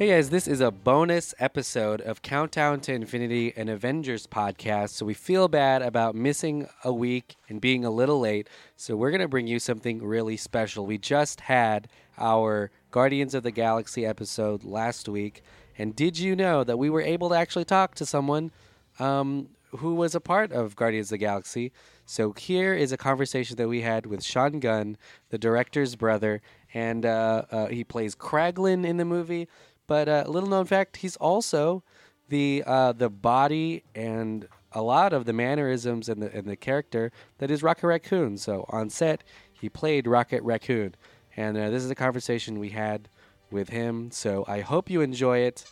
[0.00, 4.92] Hey guys, this is a bonus episode of Countdown to Infinity, and Avengers podcast.
[4.92, 8.48] So we feel bad about missing a week and being a little late.
[8.78, 10.86] So we're going to bring you something really special.
[10.86, 11.86] We just had
[12.16, 15.42] our Guardians of the Galaxy episode last week.
[15.76, 18.52] And did you know that we were able to actually talk to someone
[19.00, 21.72] um, who was a part of Guardians of the Galaxy?
[22.06, 24.96] So here is a conversation that we had with Sean Gunn,
[25.28, 26.40] the director's brother,
[26.74, 29.46] and uh, uh, he plays Kraglin in the movie.
[29.90, 31.82] But uh, little known fact, he's also
[32.28, 37.10] the uh, the body and a lot of the mannerisms and the and the character
[37.38, 38.38] that is Rocket Raccoon.
[38.38, 40.94] So on set, he played Rocket Raccoon,
[41.36, 43.08] and uh, this is a conversation we had
[43.50, 44.12] with him.
[44.12, 45.64] So I hope you enjoy it.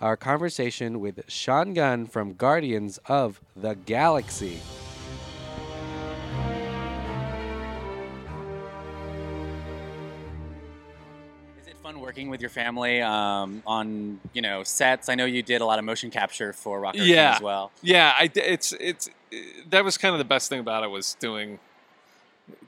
[0.00, 4.60] Our conversation with Sean Gunn from Guardians of the Galaxy.
[11.84, 15.10] Fun working with your family um, on you know sets?
[15.10, 17.34] I know you did a lot of motion capture for Rocket Raccoon Yeah.
[17.36, 17.70] as well.
[17.82, 19.10] Yeah, I it's it's
[19.68, 21.58] that was kind of the best thing about it was doing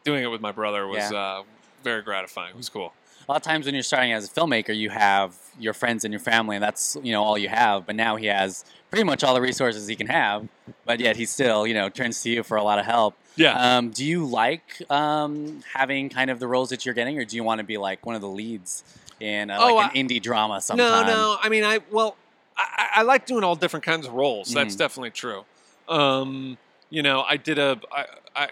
[0.04, 1.18] doing it with my brother was Yeah.
[1.18, 1.42] uh,
[1.82, 2.50] very gratifying.
[2.50, 2.92] It was cool.
[3.26, 6.12] A lot of times when you're starting as a filmmaker, you have your friends and
[6.12, 7.86] your family, and that's you know all you have.
[7.86, 10.46] But now he has pretty much all the resources he can have,
[10.84, 13.16] but yet he still you know turns to you for a lot of help.
[13.36, 13.76] Yeah.
[13.78, 17.34] Um, do you like um, having kind of the roles that you're getting, or do
[17.36, 18.84] you want to be like one of the leads
[19.20, 21.06] in uh, Oh, like I- an indie drama sometime?
[21.06, 21.36] No, no.
[21.42, 22.16] I mean, I well,
[22.56, 24.52] I, I like doing all different kinds of roles.
[24.52, 24.78] That's Mhm.
[24.78, 25.44] definitely true.
[25.88, 26.58] Um,
[26.90, 28.48] you know, I did a I I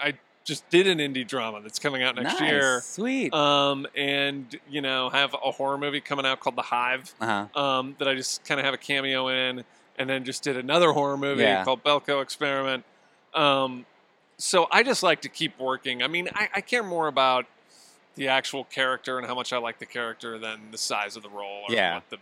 [0.00, 0.14] I
[0.44, 2.50] just did an indie drama that's coming out next nice.
[2.50, 2.80] year.
[2.82, 3.32] Sweet.
[3.34, 7.14] Um, and you know, have a horror movie coming out called The Hive.
[7.20, 7.60] uh-huh.
[7.60, 9.64] um, that I just kind of have a cameo in,
[9.98, 11.64] and then just did another horror movie Yeah.
[11.64, 12.84] called Belko Experiment.
[13.34, 13.84] Um,
[14.38, 16.02] so I just like to keep working.
[16.02, 17.46] I mean, I, I care more about
[18.18, 21.28] the actual character and how much I like the character than the size of the
[21.30, 21.94] role or Yeah.
[21.94, 22.18] what the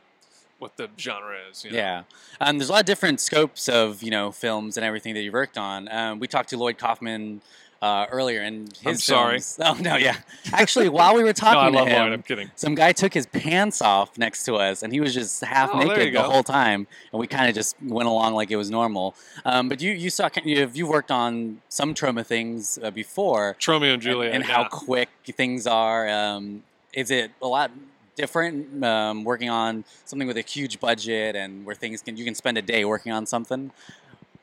[0.59, 1.65] what the genre is.
[1.65, 1.77] You know?
[1.79, 2.03] Yeah,
[2.41, 5.35] um, there's a lot of different scopes of you know films and everything that you've
[5.35, 5.89] worked on.
[5.91, 7.41] Um, we talked to Lloyd Kaufman
[7.83, 9.33] uh, earlier, and his I'm sorry.
[9.41, 10.17] films- Oh no, yeah.
[10.53, 12.13] Actually, while we were No, talking I to love him, Lloyd.
[12.15, 12.51] I'm kidding.
[12.57, 15.79] some guy took his pants off next to us, and he was just half Oh,
[15.81, 16.23] naked the go.
[16.23, 19.15] whole time, and we kind of just went along like it was normal.
[19.45, 23.83] Um, but you you saw you've you've worked on some Troma things uh, before, Tromeo
[23.83, 24.35] and and- Juliet.
[24.35, 24.55] and, yeah.
[24.55, 26.09] how quick things are.
[26.09, 26.63] Um,
[26.95, 27.71] is it a lot
[28.17, 32.35] different um, working on something with a huge budget and where things can you can
[32.35, 33.71] spend a day working on something?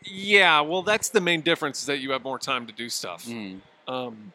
[0.05, 3.25] Yeah, well, that's the main difference is that you have more time to do stuff.
[3.25, 4.33] Mm, um,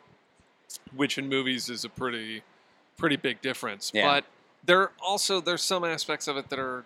[0.95, 2.43] which in movies is a pretty
[2.97, 3.91] pretty big difference.
[3.95, 4.07] Yeah.
[4.07, 4.25] But
[4.65, 6.85] there also there's some aspects of it that are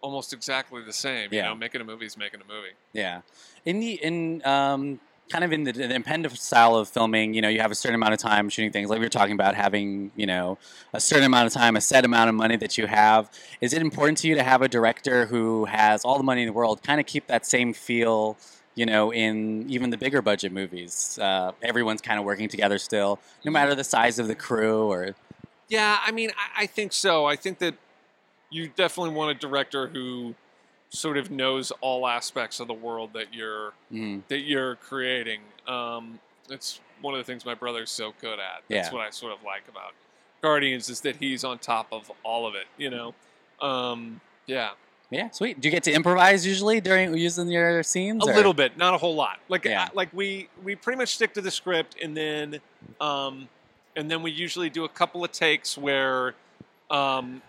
[0.00, 1.32] almost exactly the same.
[1.32, 2.74] You know, making a movie is making a movie.
[2.92, 3.22] yeah,
[3.64, 5.00] in the in um,
[5.30, 8.12] kind of in the, the style of filming, you know, you have a certain amount
[8.12, 8.90] of time shooting things.
[8.90, 10.58] Like we were talking about having, you know,
[10.92, 13.30] a certain amount of time, a set amount of money that you have.
[13.60, 16.46] Is it important to you to have a director who has all the money in
[16.46, 18.36] the world, kind of keep that same feel?
[18.76, 23.20] You know, in even the bigger budget movies, uh, everyone's kind of working together still,
[23.44, 25.14] no matter the size of the crew or
[25.68, 27.24] Yeah, I mean, I, I think so.
[27.24, 27.76] I think that
[28.50, 30.34] you definitely want a director who
[30.94, 35.40] sort of knows all aspects of the world that you're mm, that you're creating.
[35.66, 36.18] Um,
[36.48, 38.62] it's one of the things my brother's so good at.
[38.68, 38.92] That's Yeah.
[38.94, 39.92] what I sort of like about
[40.42, 42.66] Guardians is that he's on top of all of it.
[42.78, 43.14] You know,
[43.60, 44.70] um, yeah.
[45.10, 45.60] Yeah, sweet.
[45.60, 48.26] Do you get to improvise usually during using your scenes?
[48.26, 49.38] A or- little bit, not a whole lot.
[49.48, 49.84] Like Yeah.
[49.84, 52.60] I- like we we pretty much stick to the script, and then
[53.00, 53.48] um,
[53.96, 56.34] and then we usually do a couple of takes where
[56.90, 57.42] um,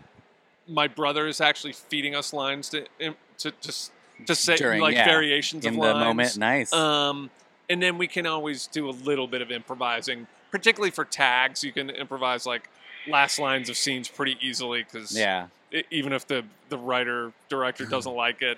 [0.68, 2.86] my brother is actually feeding us lines to
[3.40, 3.72] to to,
[4.26, 6.00] to say During- like yeah, variations in of the lines.
[6.06, 6.38] moment.
[6.38, 6.74] Nice.
[6.74, 7.30] Um,
[7.70, 11.64] and then we can always do a little bit of improvising, particularly for tags.
[11.64, 12.70] You can improvise like
[13.08, 15.48] last lines of scenes pretty easily because yeah,
[15.92, 18.58] even if the the writer director doesn't like it,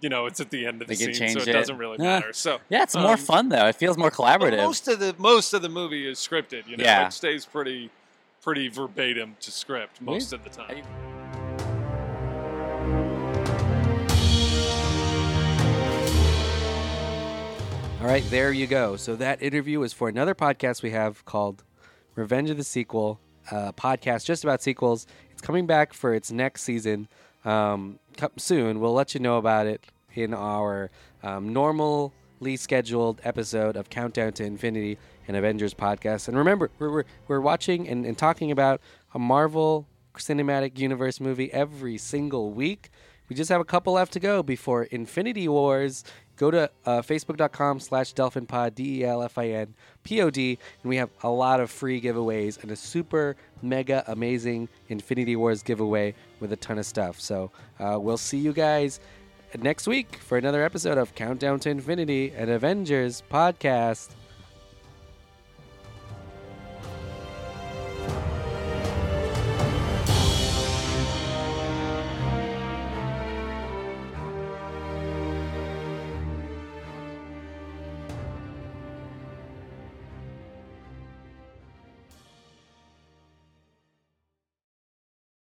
[0.00, 1.52] you know, it's at the end of the They scene, so it, it.
[1.52, 2.32] doesn't really matter.
[2.32, 2.82] So yeah.
[2.84, 3.66] It's more um, fun though.
[3.66, 4.56] It feels more collaborative.
[4.58, 6.66] most of the most of the movie is scripted.
[6.66, 7.06] You know, Yeah.
[7.08, 7.90] it stays pretty
[8.40, 10.82] pretty verbatim to script most of the time.
[18.00, 18.96] All right, there you go.
[18.96, 21.62] So that interview is for another podcast we have called
[22.16, 23.20] Revenge of the Sequel,
[23.50, 25.06] podcast just about sequels.
[25.30, 27.08] It's coming back for its next season
[27.44, 27.98] um,
[28.36, 28.80] soon.
[28.80, 30.90] We'll let you know about it in our
[31.22, 32.10] um, normally
[32.56, 36.28] scheduled episode of Countdown to Infinity and Avengers podcast.
[36.28, 38.80] And remember, we're, we're, we're watching and, and talking about
[39.14, 39.86] a Marvel
[40.18, 42.90] Cinematic Universe movie every single week.
[43.28, 46.04] We just have a couple left to go before Infinity Wars
[46.36, 52.60] go to uh, facebook.com slash delphinpod, D-E-L-F-I-N-P-O-D, and we have a lot of free giveaways
[52.62, 57.20] and a super mega amazing Infinity Wars giveaway with a ton of stuff.
[57.20, 58.98] So uh, we'll see you guys
[59.58, 64.10] next week for another episode of Countdown to Infinity, an Avengers podcast.